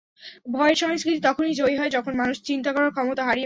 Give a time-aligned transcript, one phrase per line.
[0.47, 3.39] ভয়ের সংস্কৃতি তখনই জয়ী হয়, যখন মানুষ চিন্তা করার ক্ষমতা হারিয়ে ফেলে।